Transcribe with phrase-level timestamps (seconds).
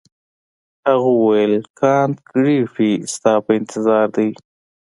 [0.87, 4.29] هغه وویل کانت ګریفي ستا په انتظار دی.